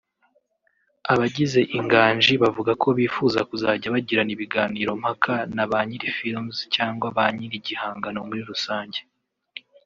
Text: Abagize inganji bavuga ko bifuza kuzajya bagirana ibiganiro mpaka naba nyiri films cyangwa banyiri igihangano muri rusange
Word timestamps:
Abagize 1.13 1.59
inganji 1.77 2.33
bavuga 2.43 2.71
ko 2.83 2.87
bifuza 2.97 3.39
kuzajya 3.49 3.93
bagirana 3.95 4.31
ibiganiro 4.35 4.91
mpaka 5.01 5.33
naba 5.55 5.79
nyiri 5.87 6.09
films 6.17 6.57
cyangwa 6.75 7.05
banyiri 7.17 7.55
igihangano 7.61 8.19
muri 8.27 8.41
rusange 8.49 8.99